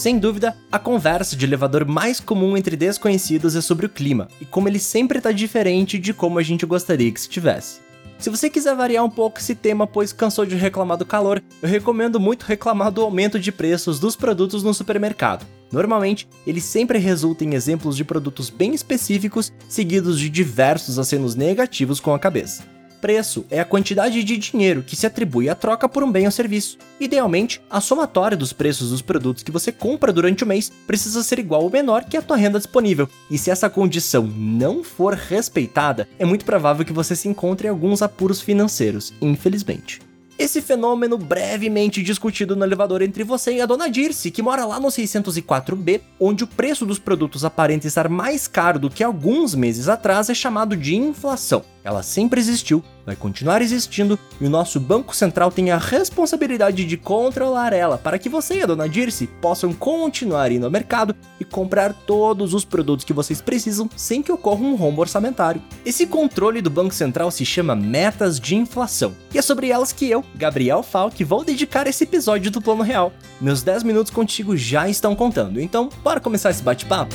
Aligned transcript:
Sem 0.00 0.18
dúvida, 0.18 0.56
a 0.72 0.78
conversa 0.78 1.36
de 1.36 1.44
elevador 1.44 1.84
mais 1.84 2.20
comum 2.20 2.56
entre 2.56 2.74
desconhecidos 2.74 3.54
é 3.54 3.60
sobre 3.60 3.84
o 3.84 3.88
clima 3.90 4.28
e 4.40 4.46
como 4.46 4.66
ele 4.66 4.78
sempre 4.78 5.18
está 5.18 5.30
diferente 5.30 5.98
de 5.98 6.14
como 6.14 6.38
a 6.38 6.42
gente 6.42 6.64
gostaria 6.64 7.12
que 7.12 7.20
estivesse. 7.20 7.80
Se 8.18 8.30
você 8.30 8.48
quiser 8.48 8.74
variar 8.74 9.04
um 9.04 9.10
pouco 9.10 9.38
esse 9.38 9.54
tema, 9.54 9.86
pois 9.86 10.10
cansou 10.10 10.46
de 10.46 10.56
reclamar 10.56 10.96
do 10.96 11.04
calor, 11.04 11.42
eu 11.60 11.68
recomendo 11.68 12.18
muito 12.18 12.44
reclamar 12.44 12.90
do 12.90 13.02
aumento 13.02 13.38
de 13.38 13.52
preços 13.52 14.00
dos 14.00 14.16
produtos 14.16 14.62
no 14.62 14.72
supermercado. 14.72 15.44
Normalmente, 15.70 16.26
ele 16.46 16.62
sempre 16.62 16.98
resulta 16.98 17.44
em 17.44 17.52
exemplos 17.52 17.94
de 17.94 18.02
produtos 18.02 18.48
bem 18.48 18.72
específicos, 18.72 19.52
seguidos 19.68 20.18
de 20.18 20.30
diversos 20.30 20.98
acenos 20.98 21.34
negativos 21.34 22.00
com 22.00 22.14
a 22.14 22.18
cabeça. 22.18 22.64
Preço 23.00 23.46
é 23.50 23.58
a 23.58 23.64
quantidade 23.64 24.22
de 24.22 24.36
dinheiro 24.36 24.82
que 24.82 24.94
se 24.94 25.06
atribui 25.06 25.48
à 25.48 25.54
troca 25.54 25.88
por 25.88 26.04
um 26.04 26.12
bem 26.12 26.26
ou 26.26 26.30
serviço. 26.30 26.76
Idealmente, 27.00 27.60
a 27.70 27.80
somatória 27.80 28.36
dos 28.36 28.52
preços 28.52 28.90
dos 28.90 29.00
produtos 29.00 29.42
que 29.42 29.50
você 29.50 29.72
compra 29.72 30.12
durante 30.12 30.44
o 30.44 30.46
mês 30.46 30.70
precisa 30.86 31.22
ser 31.22 31.38
igual 31.38 31.62
ou 31.62 31.70
menor 31.70 32.04
que 32.04 32.16
a 32.16 32.22
tua 32.22 32.36
renda 32.36 32.58
disponível. 32.58 33.08
E 33.30 33.38
se 33.38 33.50
essa 33.50 33.70
condição 33.70 34.26
não 34.26 34.84
for 34.84 35.14
respeitada, 35.14 36.06
é 36.18 36.26
muito 36.26 36.44
provável 36.44 36.84
que 36.84 36.92
você 36.92 37.16
se 37.16 37.26
encontre 37.26 37.68
em 37.68 37.70
alguns 37.70 38.02
apuros 38.02 38.42
financeiros, 38.42 39.14
infelizmente. 39.20 40.00
Esse 40.40 40.62
fenômeno 40.62 41.18
brevemente 41.18 42.02
discutido 42.02 42.56
no 42.56 42.64
elevador 42.64 43.02
entre 43.02 43.22
você 43.22 43.56
e 43.56 43.60
a 43.60 43.66
dona 43.66 43.90
Dirce, 43.90 44.30
que 44.30 44.40
mora 44.40 44.64
lá 44.64 44.80
no 44.80 44.88
604B, 44.88 46.00
onde 46.18 46.44
o 46.44 46.46
preço 46.46 46.86
dos 46.86 46.98
produtos 46.98 47.44
aparenta 47.44 47.86
estar 47.86 48.08
mais 48.08 48.48
caro 48.48 48.78
do 48.78 48.88
que 48.88 49.04
alguns 49.04 49.54
meses 49.54 49.86
atrás, 49.86 50.30
é 50.30 50.34
chamado 50.34 50.78
de 50.78 50.96
inflação. 50.96 51.62
Ela 51.82 52.02
sempre 52.02 52.40
existiu, 52.40 52.82
vai 53.06 53.16
continuar 53.16 53.62
existindo 53.62 54.18
e 54.40 54.46
o 54.46 54.50
nosso 54.50 54.78
Banco 54.78 55.16
Central 55.16 55.50
tem 55.50 55.70
a 55.70 55.78
responsabilidade 55.78 56.84
de 56.84 56.96
controlar 56.96 57.72
ela 57.72 57.96
para 57.96 58.18
que 58.18 58.28
você 58.28 58.58
e 58.58 58.62
a 58.62 58.66
dona 58.66 58.88
Dirce 58.88 59.26
possam 59.40 59.72
continuar 59.72 60.52
indo 60.52 60.66
ao 60.66 60.70
mercado 60.70 61.14
e 61.38 61.44
comprar 61.44 61.92
todos 61.92 62.54
os 62.54 62.64
produtos 62.64 63.04
que 63.04 63.12
vocês 63.12 63.40
precisam 63.40 63.88
sem 63.96 64.22
que 64.22 64.32
ocorra 64.32 64.60
um 64.60 64.74
rombo 64.74 65.00
orçamentário. 65.00 65.62
Esse 65.84 66.06
controle 66.06 66.60
do 66.60 66.70
Banco 66.70 66.94
Central 66.94 67.30
se 67.30 67.44
chama 67.44 67.74
metas 67.74 68.38
de 68.38 68.54
inflação 68.54 69.14
e 69.32 69.38
é 69.38 69.42
sobre 69.42 69.70
elas 69.70 69.92
que 69.92 70.08
eu, 70.08 70.24
Gabriel 70.34 70.82
Falk, 70.82 71.22
vou 71.24 71.44
dedicar 71.44 71.86
esse 71.86 72.04
episódio 72.04 72.50
do 72.50 72.60
Plano 72.60 72.82
Real. 72.82 73.12
Meus 73.40 73.62
10 73.62 73.82
minutos 73.84 74.12
contigo 74.12 74.56
já 74.56 74.88
estão 74.88 75.16
contando, 75.16 75.60
então 75.60 75.88
bora 76.02 76.20
começar 76.20 76.50
esse 76.50 76.62
bate-papo? 76.62 77.14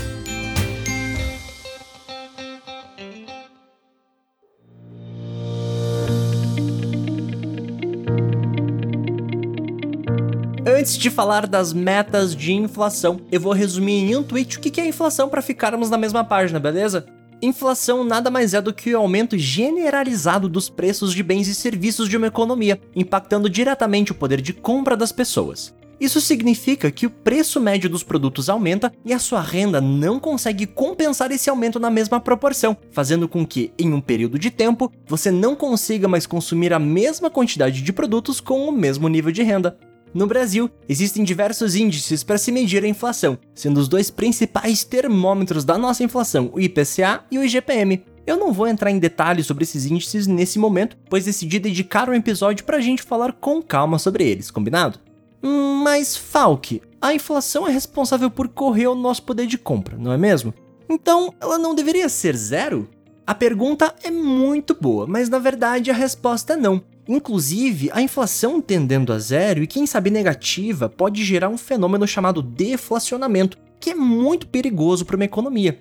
Antes 10.67 10.97
de 10.97 11.11
falar 11.11 11.45
das 11.45 11.71
metas 11.73 12.35
de 12.35 12.51
inflação, 12.51 13.21
eu 13.31 13.39
vou 13.39 13.53
resumir 13.53 14.09
em 14.09 14.15
um 14.15 14.23
tweet 14.23 14.57
o 14.57 14.59
que 14.59 14.81
é 14.81 14.87
inflação 14.87 15.29
para 15.29 15.39
ficarmos 15.39 15.91
na 15.91 15.97
mesma 15.97 16.23
página, 16.23 16.59
beleza? 16.59 17.05
Inflação 17.39 18.03
nada 18.03 18.31
mais 18.31 18.55
é 18.55 18.59
do 18.59 18.73
que 18.73 18.95
o 18.95 18.97
aumento 18.97 19.37
generalizado 19.37 20.49
dos 20.49 20.67
preços 20.67 21.13
de 21.13 21.21
bens 21.21 21.47
e 21.47 21.53
serviços 21.53 22.09
de 22.09 22.17
uma 22.17 22.25
economia, 22.25 22.81
impactando 22.95 23.47
diretamente 23.47 24.11
o 24.11 24.15
poder 24.15 24.41
de 24.41 24.53
compra 24.53 24.97
das 24.97 25.11
pessoas. 25.11 25.71
Isso 25.99 26.19
significa 26.19 26.89
que 26.89 27.05
o 27.05 27.11
preço 27.11 27.61
médio 27.61 27.87
dos 27.87 28.01
produtos 28.01 28.49
aumenta 28.49 28.91
e 29.05 29.13
a 29.13 29.19
sua 29.19 29.41
renda 29.41 29.79
não 29.79 30.19
consegue 30.19 30.65
compensar 30.65 31.31
esse 31.31 31.47
aumento 31.47 31.79
na 31.79 31.91
mesma 31.91 32.19
proporção, 32.19 32.75
fazendo 32.89 33.27
com 33.27 33.45
que, 33.45 33.71
em 33.77 33.93
um 33.93 34.01
período 34.01 34.39
de 34.39 34.49
tempo, 34.49 34.91
você 35.05 35.29
não 35.29 35.55
consiga 35.55 36.07
mais 36.07 36.25
consumir 36.25 36.73
a 36.73 36.79
mesma 36.79 37.29
quantidade 37.29 37.83
de 37.83 37.93
produtos 37.93 38.41
com 38.41 38.67
o 38.67 38.71
mesmo 38.71 39.07
nível 39.07 39.31
de 39.31 39.43
renda. 39.43 39.77
No 40.15 40.27
Brasil, 40.27 40.71
existem 40.87 41.25
diversos 41.25 41.75
índices 41.75 42.23
para 42.23 42.37
se 42.37 42.49
medir 42.49 42.81
a 42.85 42.87
inflação, 42.87 43.37
sendo 43.53 43.81
os 43.81 43.89
dois 43.89 44.09
principais 44.09 44.81
termômetros 44.85 45.65
da 45.65 45.77
nossa 45.77 46.05
inflação 46.05 46.49
o 46.53 46.59
IPCA 46.61 47.25
e 47.29 47.37
o 47.37 47.43
IGPM. 47.43 48.01
Eu 48.25 48.37
não 48.37 48.53
vou 48.53 48.65
entrar 48.65 48.91
em 48.91 48.97
detalhes 48.97 49.45
sobre 49.45 49.65
esses 49.65 49.85
índices 49.85 50.25
nesse 50.25 50.57
momento, 50.57 50.95
pois 51.09 51.25
decidi 51.25 51.59
dedicar 51.59 52.09
um 52.09 52.13
episódio 52.13 52.63
para 52.63 52.77
a 52.77 52.81
gente 52.81 53.03
falar 53.03 53.33
com 53.33 53.61
calma 53.61 53.99
sobre 53.99 54.23
eles, 54.23 54.49
combinado? 54.49 54.99
Hum, 55.43 55.81
mas, 55.83 56.15
Falk, 56.15 56.81
a 57.01 57.13
inflação 57.13 57.67
é 57.67 57.71
responsável 57.71 58.31
por 58.31 58.47
correr 58.47 58.87
o 58.87 58.95
nosso 58.95 59.23
poder 59.23 59.47
de 59.47 59.57
compra, 59.57 59.97
não 59.97 60.13
é 60.13 60.17
mesmo? 60.17 60.53
Então, 60.87 61.33
ela 61.41 61.57
não 61.57 61.75
deveria 61.75 62.07
ser 62.07 62.37
zero? 62.37 62.87
A 63.27 63.35
pergunta 63.35 63.93
é 64.01 64.09
muito 64.09 64.77
boa, 64.79 65.05
mas 65.05 65.27
na 65.27 65.39
verdade 65.39 65.91
a 65.91 65.93
resposta 65.93 66.53
é 66.53 66.55
não. 66.55 66.81
Inclusive, 67.07 67.89
a 67.93 68.01
inflação 68.01 68.59
tendendo 68.59 69.13
a 69.13 69.19
zero 69.19 69.61
e 69.61 69.67
quem 69.67 69.85
sabe 69.85 70.09
negativa 70.09 70.89
pode 70.89 71.23
gerar 71.23 71.49
um 71.49 71.57
fenômeno 71.57 72.07
chamado 72.07 72.41
deflacionamento, 72.41 73.57
que 73.79 73.91
é 73.91 73.95
muito 73.95 74.47
perigoso 74.47 75.05
para 75.05 75.15
uma 75.15 75.25
economia. 75.25 75.79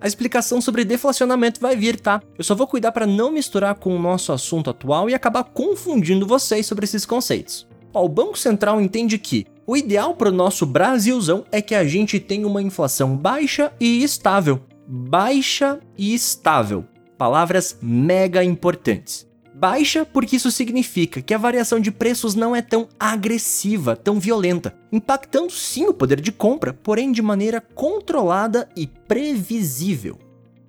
A 0.00 0.06
explicação 0.06 0.60
sobre 0.60 0.84
deflacionamento 0.84 1.60
vai 1.60 1.76
vir, 1.76 2.00
tá? 2.00 2.22
Eu 2.38 2.44
só 2.44 2.54
vou 2.54 2.66
cuidar 2.66 2.92
para 2.92 3.06
não 3.06 3.30
misturar 3.30 3.74
com 3.74 3.94
o 3.94 3.98
nosso 3.98 4.32
assunto 4.32 4.70
atual 4.70 5.10
e 5.10 5.14
acabar 5.14 5.44
confundindo 5.44 6.26
vocês 6.26 6.66
sobre 6.66 6.84
esses 6.84 7.04
conceitos. 7.04 7.68
Ó, 7.92 8.04
o 8.04 8.08
Banco 8.08 8.38
Central 8.38 8.80
entende 8.80 9.18
que 9.18 9.46
o 9.66 9.76
ideal 9.76 10.14
para 10.14 10.30
o 10.30 10.32
nosso 10.32 10.64
Brasilzão 10.64 11.44
é 11.52 11.60
que 11.60 11.74
a 11.74 11.84
gente 11.84 12.18
tenha 12.18 12.46
uma 12.46 12.62
inflação 12.62 13.14
baixa 13.16 13.72
e 13.78 14.02
estável. 14.02 14.60
Baixa 14.86 15.80
e 15.98 16.14
estável. 16.14 16.84
Palavras 17.18 17.76
mega 17.82 18.42
importantes. 18.42 19.29
Baixa 19.60 20.06
porque 20.06 20.36
isso 20.36 20.50
significa 20.50 21.20
que 21.20 21.34
a 21.34 21.38
variação 21.38 21.78
de 21.78 21.90
preços 21.90 22.34
não 22.34 22.56
é 22.56 22.62
tão 22.62 22.88
agressiva, 22.98 23.94
tão 23.94 24.18
violenta, 24.18 24.74
impactando 24.90 25.52
sim 25.52 25.84
o 25.84 25.92
poder 25.92 26.18
de 26.18 26.32
compra, 26.32 26.72
porém 26.72 27.12
de 27.12 27.20
maneira 27.20 27.60
controlada 27.60 28.66
e 28.74 28.86
previsível. 28.86 30.18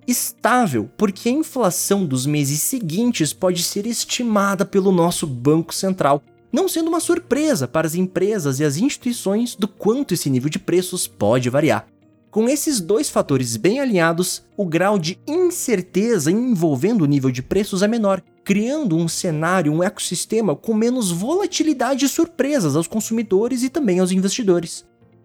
Estável, 0.06 0.90
porque 0.94 1.30
a 1.30 1.32
inflação 1.32 2.04
dos 2.04 2.26
meses 2.26 2.60
seguintes 2.60 3.32
pode 3.32 3.62
ser 3.62 3.86
estimada 3.86 4.62
pelo 4.62 4.92
nosso 4.92 5.26
Banco 5.26 5.72
Central, 5.72 6.22
não 6.52 6.68
sendo 6.68 6.88
uma 6.88 7.00
surpresa 7.00 7.66
para 7.66 7.86
as 7.86 7.94
empresas 7.94 8.60
e 8.60 8.64
as 8.64 8.76
instituições 8.76 9.56
do 9.56 9.66
quanto 9.66 10.12
esse 10.12 10.28
nível 10.28 10.50
de 10.50 10.58
preços 10.58 11.06
pode 11.06 11.48
variar. 11.48 11.86
Com 12.30 12.46
esses 12.46 12.78
dois 12.78 13.08
fatores 13.08 13.56
bem 13.56 13.80
alinhados, 13.80 14.42
o 14.54 14.66
grau 14.66 14.98
de 14.98 15.18
incerteza 15.26 16.30
envolvendo 16.30 17.02
o 17.02 17.06
nível 17.06 17.30
de 17.30 17.42
preços 17.42 17.82
é 17.82 17.88
menor, 17.88 18.22
criando 18.44 18.96
um 18.96 19.08
cenário, 19.08 19.72
um 19.72 19.82
ecossistema 19.82 20.54
com 20.54 20.74
menos 20.74 21.10
volatilidade 21.10 22.04
e 22.04 22.08
surpresas 22.08 22.76
aos 22.76 22.86
consumidores 22.86 23.62
e 23.62 23.68
também 23.68 24.00
aos 24.00 24.12
investidores. 24.12 24.84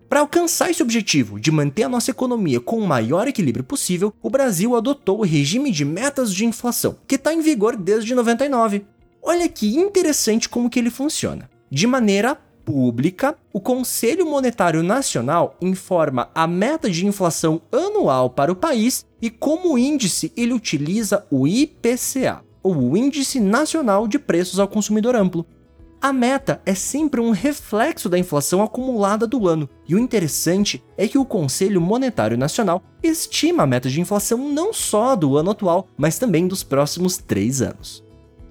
Para 0.10 0.22
alcançar 0.22 0.70
esse 0.70 0.82
objetivo 0.82 1.40
de 1.40 1.52
manter 1.52 1.84
a 1.84 1.90
nossa 1.90 2.12
economia 2.12 2.62
com 2.62 2.78
o 2.78 2.88
maior 2.88 3.28
equilíbrio 3.28 3.66
possível, 3.66 4.14
o 4.22 4.30
Brasil 4.30 4.76
adotou 4.76 5.20
o 5.20 5.26
regime 5.26 5.70
de 5.70 5.84
metas 5.84 6.34
de 6.34 6.46
inflação, 6.46 6.98
que 7.06 7.16
está 7.16 7.34
em 7.34 7.42
vigor 7.42 7.76
desde 7.76 8.16
99. 8.16 8.86
Olha 9.22 9.50
que 9.50 9.76
interessante 9.76 10.48
como 10.48 10.70
que 10.70 10.80
ele 10.80 10.90
funciona. 10.90 11.50
De 11.70 11.86
maneira 11.86 12.36
pública, 12.64 13.36
o 13.52 13.60
Conselho 13.60 14.26
Monetário 14.26 14.82
Nacional 14.82 15.58
informa 15.62 16.30
a 16.34 16.48
meta 16.48 16.90
de 16.90 17.06
inflação 17.06 17.62
anual 17.72 18.30
para 18.30 18.52
o 18.52 18.56
país 18.56 19.06
e 19.22 19.30
como 19.30 19.78
índice 19.78 20.32
ele 20.38 20.54
utiliza 20.54 21.26
o 21.30 21.48
IPCA, 21.48 22.44
ou 22.68 22.98
Índice 22.98 23.40
Nacional 23.40 24.08
de 24.08 24.20
Preços 24.20 24.60
ao 24.60 24.68
Consumidor 24.68 25.16
Amplo. 25.16 25.46
A 26.00 26.14
meta 26.14 26.62
é 26.66 26.76
sempre 26.76 27.20
um 27.20 27.32
reflexo 27.32 28.08
da 28.08 28.20
inflação 28.20 28.62
acumulada 28.62 29.26
do 29.26 29.48
ano, 29.48 29.68
e 29.88 29.96
o 29.96 30.00
interessante 30.00 30.84
é 30.96 31.08
que 31.08 31.18
o 31.18 31.26
Conselho 31.26 31.82
Monetário 31.82 32.38
Nacional 32.38 32.84
estima 33.02 33.64
a 33.64 33.68
meta 33.68 33.90
de 33.90 34.00
inflação 34.00 34.38
não 34.52 34.72
só 34.72 35.16
do 35.16 35.38
ano 35.38 35.52
atual, 35.52 35.88
mas 35.98 36.20
também 36.20 36.48
dos 36.48 36.62
próximos 36.62 37.18
três 37.18 37.62
anos. 37.62 38.06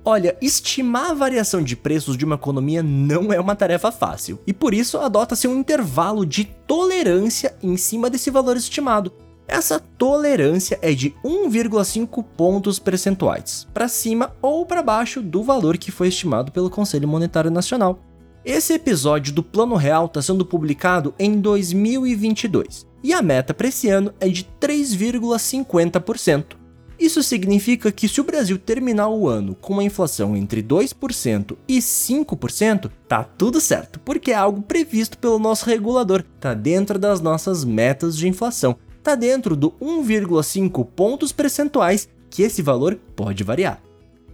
Olha, 0.05 0.37
estimar 0.41 1.11
a 1.11 1.15
variação 1.15 1.63
de 1.63 1.77
preços 1.77 2.17
de 2.17 2.25
uma 2.25 2.37
economia 2.37 2.83
não 2.83 3.33
é 3.33 3.41
uma 3.41 3.57
tarefa 3.57 3.93
fácil, 3.93 4.41
e 4.47 4.53
por 4.53 4.73
isso 4.75 4.99
adota-se 4.99 5.47
um 5.47 5.59
intervalo 5.59 6.25
de 6.25 6.45
tolerância 6.67 7.57
em 7.63 7.77
cima 7.77 8.11
desse 8.11 8.31
valor 8.31 8.57
estimado. 8.57 9.13
Essa 9.49 9.79
tolerância 9.79 10.77
é 10.83 10.93
de 10.93 11.15
1,5 11.25 12.25
pontos 12.37 12.81
percentuais, 12.81 13.67
para 13.73 13.87
cima 13.87 14.35
ou 14.43 14.67
para 14.67 14.83
baixo 14.83 15.23
do 15.23 15.43
valor 15.43 15.79
que 15.79 15.93
foi 15.93 16.09
estimado 16.09 16.51
pelo 16.51 16.69
Conselho 16.69 17.07
Monetário 17.07 17.51
Nacional. 17.51 18.01
Esse 18.45 18.73
episódio 18.75 19.33
do 19.33 19.43
Plano 19.43 19.77
Real 19.77 20.07
está 20.07 20.21
sendo 20.21 20.45
publicado 20.45 21.15
em 21.19 21.41
2022 21.41 22.87
e 23.03 23.13
a 23.13 23.23
meta 23.23 23.55
para 23.55 23.69
esse 23.69 23.89
ano 23.89 24.13
é 24.19 24.29
de 24.29 24.45
3,50%. 24.61 26.57
Isso 26.99 27.23
significa 27.23 27.93
que 27.93 28.09
se 28.09 28.21
o 28.21 28.25
Brasil 28.25 28.59
terminar 28.59 29.09
o 29.09 29.29
ano 29.29 29.55
com 29.55 29.75
uma 29.75 29.85
inflação 29.85 30.35
entre 30.37 30.63
2% 30.63 31.57
e 31.69 31.79
5%, 31.79 32.91
tá 33.07 33.23
tudo 33.23 33.61
certo, 33.61 34.01
porque 34.01 34.31
é 34.31 34.35
algo 34.35 34.63
previsto 34.63 35.19
pelo 35.19 35.39
nosso 35.39 35.67
regulador, 35.67 36.25
tá 36.41 36.55
dentro 36.55 36.99
das 36.99 37.21
nossas 37.21 37.65
metas 37.65 38.17
de 38.17 38.27
inflação, 38.27 38.77
tá 39.07 39.15
dentro 39.15 39.55
do 39.55 39.71
1,5 39.81 40.85
pontos 40.85 41.31
percentuais, 41.31 42.09
que 42.29 42.43
esse 42.43 42.61
valor 42.61 42.99
pode 43.15 43.45
variar. 43.45 43.81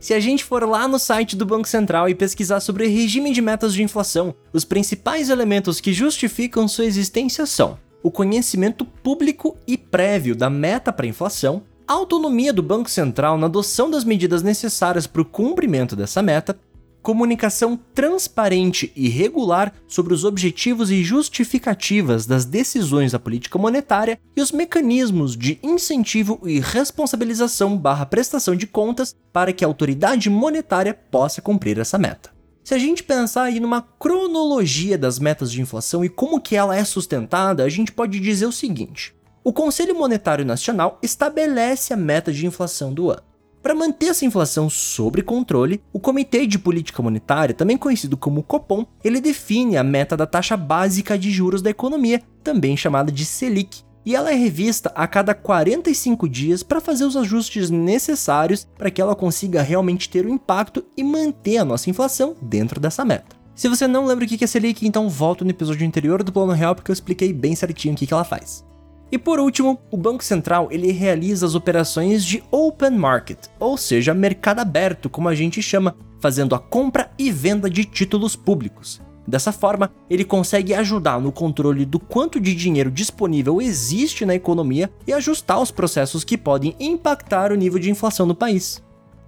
Se 0.00 0.14
a 0.14 0.18
gente 0.18 0.42
for 0.42 0.66
lá 0.66 0.88
no 0.88 0.98
site 0.98 1.36
do 1.36 1.44
Banco 1.44 1.68
Central 1.68 2.08
e 2.08 2.14
pesquisar 2.14 2.58
sobre 2.60 2.88
regime 2.88 3.32
de 3.32 3.42
metas 3.42 3.74
de 3.74 3.82
inflação, 3.82 4.34
os 4.50 4.64
principais 4.64 5.28
elementos 5.28 5.78
que 5.78 5.92
justificam 5.92 6.66
sua 6.66 6.86
existência 6.86 7.44
são 7.44 7.78
o 8.02 8.10
conhecimento 8.10 8.84
público 8.84 9.56
e 9.66 9.76
prévio 9.76 10.34
da 10.34 10.48
meta 10.48 10.90
para 10.90 11.06
inflação, 11.06 11.62
a 11.86 11.92
autonomia 11.92 12.52
do 12.52 12.62
Banco 12.62 12.90
Central 12.90 13.36
na 13.36 13.46
adoção 13.46 13.90
das 13.90 14.04
medidas 14.04 14.42
necessárias 14.42 15.06
para 15.06 15.22
o 15.22 15.26
cumprimento 15.26 15.94
dessa 15.94 16.22
meta, 16.22 16.58
comunicação 17.02 17.78
transparente 17.92 18.92
e 18.94 19.08
regular 19.08 19.74
sobre 19.88 20.14
os 20.14 20.24
objetivos 20.24 20.90
e 20.90 21.02
justificativas 21.02 22.24
das 22.24 22.44
decisões 22.44 23.12
da 23.12 23.18
política 23.18 23.58
monetária 23.58 24.18
e 24.36 24.40
os 24.40 24.52
mecanismos 24.52 25.36
de 25.36 25.58
incentivo 25.62 26.40
e 26.44 26.60
responsabilização 26.60 27.76
barra 27.76 28.06
prestação 28.06 28.54
de 28.54 28.66
contas 28.66 29.14
para 29.32 29.52
que 29.52 29.64
a 29.64 29.68
autoridade 29.68 30.30
monetária 30.30 30.94
possa 30.94 31.42
cumprir 31.42 31.78
essa 31.78 31.98
meta. 31.98 32.30
Se 32.64 32.74
a 32.74 32.78
gente 32.78 33.02
pensar 33.02 33.44
aí 33.44 33.58
numa 33.58 33.82
cronologia 33.82 34.96
das 34.96 35.18
metas 35.18 35.50
de 35.50 35.60
inflação 35.60 36.04
e 36.04 36.08
como 36.08 36.40
que 36.40 36.54
ela 36.54 36.76
é 36.76 36.84
sustentada, 36.84 37.64
a 37.64 37.68
gente 37.68 37.90
pode 37.90 38.20
dizer 38.20 38.46
o 38.46 38.52
seguinte: 38.52 39.12
o 39.42 39.52
Conselho 39.52 39.96
Monetário 39.96 40.44
Nacional 40.44 40.98
estabelece 41.02 41.92
a 41.92 41.96
meta 41.96 42.32
de 42.32 42.46
inflação 42.46 42.94
do 42.94 43.10
ano. 43.10 43.31
Para 43.62 43.76
manter 43.76 44.06
essa 44.06 44.24
inflação 44.24 44.68
sob 44.68 45.22
controle, 45.22 45.80
o 45.92 46.00
Comitê 46.00 46.46
de 46.48 46.58
Política 46.58 47.00
Monetária, 47.00 47.54
também 47.54 47.76
conhecido 47.76 48.16
como 48.16 48.42
Copom, 48.42 48.84
ele 49.04 49.20
define 49.20 49.76
a 49.76 49.84
meta 49.84 50.16
da 50.16 50.26
taxa 50.26 50.56
básica 50.56 51.16
de 51.16 51.30
juros 51.30 51.62
da 51.62 51.70
economia, 51.70 52.20
também 52.42 52.76
chamada 52.76 53.12
de 53.12 53.24
Selic, 53.24 53.82
e 54.04 54.16
ela 54.16 54.32
é 54.32 54.34
revista 54.34 54.90
a 54.96 55.06
cada 55.06 55.32
45 55.32 56.28
dias 56.28 56.64
para 56.64 56.80
fazer 56.80 57.04
os 57.04 57.16
ajustes 57.16 57.70
necessários 57.70 58.66
para 58.76 58.90
que 58.90 59.00
ela 59.00 59.14
consiga 59.14 59.62
realmente 59.62 60.08
ter 60.08 60.26
o 60.26 60.28
um 60.28 60.34
impacto 60.34 60.84
e 60.96 61.04
manter 61.04 61.58
a 61.58 61.64
nossa 61.64 61.88
inflação 61.88 62.34
dentro 62.42 62.80
dessa 62.80 63.04
meta. 63.04 63.36
Se 63.54 63.68
você 63.68 63.86
não 63.86 64.06
lembra 64.06 64.24
o 64.24 64.28
que 64.28 64.42
é 64.42 64.46
Selic, 64.46 64.84
então 64.84 65.08
volta 65.08 65.44
no 65.44 65.50
episódio 65.50 65.86
anterior 65.86 66.24
do 66.24 66.32
Plano 66.32 66.52
Real 66.52 66.74
porque 66.74 66.90
eu 66.90 66.94
expliquei 66.94 67.32
bem 67.32 67.54
certinho 67.54 67.94
o 67.94 67.96
que 67.96 68.12
ela 68.12 68.24
faz. 68.24 68.64
E 69.12 69.18
por 69.18 69.38
último, 69.38 69.78
o 69.90 69.96
Banco 69.98 70.24
Central 70.24 70.68
ele 70.70 70.90
realiza 70.90 71.44
as 71.44 71.54
operações 71.54 72.24
de 72.24 72.42
open 72.50 72.92
market, 72.92 73.38
ou 73.60 73.76
seja, 73.76 74.14
mercado 74.14 74.60
aberto, 74.60 75.10
como 75.10 75.28
a 75.28 75.34
gente 75.34 75.60
chama, 75.60 75.94
fazendo 76.18 76.54
a 76.54 76.58
compra 76.58 77.10
e 77.18 77.30
venda 77.30 77.68
de 77.68 77.84
títulos 77.84 78.34
públicos. 78.34 79.02
Dessa 79.28 79.52
forma, 79.52 79.92
ele 80.08 80.24
consegue 80.24 80.72
ajudar 80.72 81.20
no 81.20 81.30
controle 81.30 81.84
do 81.84 82.00
quanto 82.00 82.40
de 82.40 82.54
dinheiro 82.54 82.90
disponível 82.90 83.60
existe 83.60 84.24
na 84.24 84.34
economia 84.34 84.90
e 85.06 85.12
ajustar 85.12 85.60
os 85.60 85.70
processos 85.70 86.24
que 86.24 86.38
podem 86.38 86.74
impactar 86.80 87.52
o 87.52 87.56
nível 87.56 87.78
de 87.78 87.90
inflação 87.90 88.24
no 88.24 88.34
país. 88.34 88.82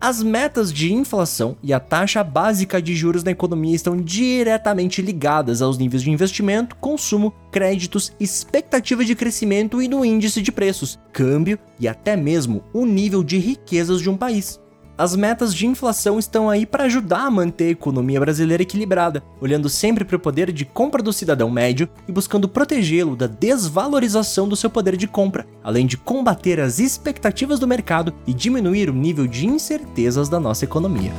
As 0.06 0.22
metas 0.22 0.70
de 0.70 0.92
inflação 0.92 1.56
e 1.62 1.72
a 1.72 1.80
taxa 1.80 2.22
básica 2.22 2.82
de 2.82 2.94
juros 2.94 3.24
na 3.24 3.30
economia 3.30 3.74
estão 3.74 3.96
diretamente 3.96 5.00
ligadas 5.00 5.62
aos 5.62 5.78
níveis 5.78 6.02
de 6.02 6.10
investimento, 6.10 6.76
consumo, 6.76 7.32
créditos, 7.50 8.12
expectativa 8.20 9.02
de 9.02 9.14
crescimento 9.14 9.80
e 9.80 9.88
no 9.88 10.04
índice 10.04 10.42
de 10.42 10.52
preços, 10.52 11.00
câmbio 11.10 11.58
e 11.80 11.88
até 11.88 12.18
mesmo 12.18 12.62
o 12.74 12.84
nível 12.84 13.24
de 13.24 13.38
riquezas 13.38 14.02
de 14.02 14.10
um 14.10 14.16
país. 14.18 14.60
As 14.96 15.16
metas 15.16 15.52
de 15.52 15.66
inflação 15.66 16.20
estão 16.20 16.48
aí 16.48 16.64
para 16.64 16.84
ajudar 16.84 17.26
a 17.26 17.30
manter 17.30 17.64
a 17.64 17.70
economia 17.70 18.20
brasileira 18.20 18.62
equilibrada, 18.62 19.24
olhando 19.40 19.68
sempre 19.68 20.04
para 20.04 20.14
o 20.16 20.20
poder 20.20 20.52
de 20.52 20.64
compra 20.64 21.02
do 21.02 21.12
cidadão 21.12 21.50
médio 21.50 21.88
e 22.06 22.12
buscando 22.12 22.48
protegê-lo 22.48 23.16
da 23.16 23.26
desvalorização 23.26 24.48
do 24.48 24.54
seu 24.54 24.70
poder 24.70 24.96
de 24.96 25.08
compra, 25.08 25.46
além 25.64 25.84
de 25.84 25.96
combater 25.96 26.60
as 26.60 26.78
expectativas 26.78 27.58
do 27.58 27.66
mercado 27.66 28.14
e 28.24 28.32
diminuir 28.32 28.88
o 28.88 28.94
nível 28.94 29.26
de 29.26 29.46
incertezas 29.46 30.28
da 30.28 30.38
nossa 30.38 30.64
economia. 30.64 31.12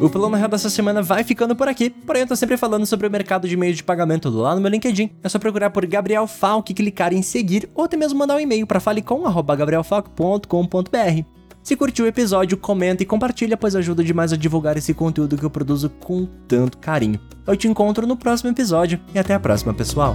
O 0.00 0.08
Plano 0.08 0.36
Real 0.36 0.48
dessa 0.48 0.70
semana 0.70 1.02
vai 1.02 1.24
ficando 1.24 1.56
por 1.56 1.66
aqui, 1.66 1.90
porém 1.90 2.22
eu 2.22 2.28
tô 2.28 2.36
sempre 2.36 2.56
falando 2.56 2.86
sobre 2.86 3.08
o 3.08 3.10
mercado 3.10 3.48
de 3.48 3.56
meios 3.56 3.78
de 3.78 3.82
pagamento 3.82 4.30
lá 4.30 4.54
no 4.54 4.60
meu 4.60 4.70
LinkedIn. 4.70 5.10
É 5.24 5.28
só 5.28 5.40
procurar 5.40 5.70
por 5.70 5.84
Gabriel 5.84 6.28
Falk, 6.28 6.72
clicar 6.72 7.12
em 7.12 7.20
seguir 7.20 7.68
ou 7.74 7.82
até 7.84 7.96
mesmo 7.96 8.16
mandar 8.16 8.36
um 8.36 8.40
e-mail 8.40 8.64
para 8.64 8.78
falecom@gabrielfalk.com.br. 8.78 11.24
Se 11.64 11.74
curtiu 11.74 12.04
o 12.04 12.08
episódio, 12.08 12.56
comenta 12.56 13.02
e 13.02 13.06
compartilha, 13.06 13.56
pois 13.56 13.74
ajuda 13.74 14.04
demais 14.04 14.32
a 14.32 14.36
divulgar 14.36 14.76
esse 14.76 14.94
conteúdo 14.94 15.36
que 15.36 15.44
eu 15.44 15.50
produzo 15.50 15.90
com 15.90 16.28
tanto 16.46 16.78
carinho. 16.78 17.18
Eu 17.44 17.56
te 17.56 17.66
encontro 17.66 18.06
no 18.06 18.16
próximo 18.16 18.50
episódio 18.50 19.00
e 19.12 19.18
até 19.18 19.34
a 19.34 19.40
próxima, 19.40 19.74
pessoal. 19.74 20.14